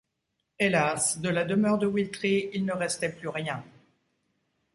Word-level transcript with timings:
Hélas! 0.57 1.19
de 1.21 1.29
la 1.29 1.45
demeure 1.45 1.77
de 1.77 1.85
Will-Tree, 1.85 2.49
il 2.53 2.65
ne 2.65 2.73
restait 2.73 3.11
plus 3.15 3.27
rien! 3.29 3.63